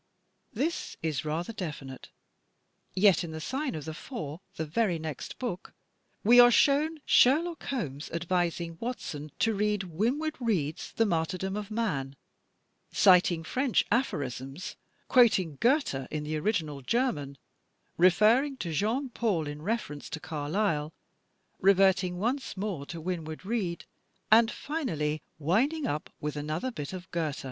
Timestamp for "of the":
3.75-3.93